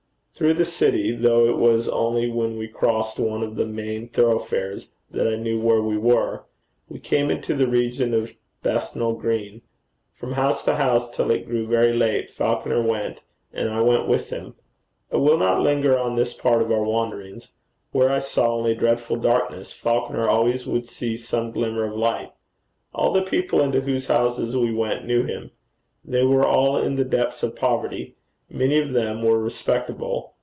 [0.33, 4.89] Through the city though it was only when we crossed one of the main thoroughfares
[5.11, 6.45] that I knew where we were
[6.89, 8.33] we came into the region of
[8.63, 9.61] Bethnal Green.
[10.15, 13.19] From house to house till it grew very late, Falconer went,
[13.53, 14.55] and I went with him.
[15.13, 17.51] I will not linger on this part of our wanderings.
[17.91, 22.31] Where I saw only dreadful darkness, Falconer always would see some glimmer of light.
[22.95, 25.51] All the people into whose houses we went knew him.
[26.03, 28.15] They were all in the depths of poverty.
[28.53, 30.33] Many of them were respectable.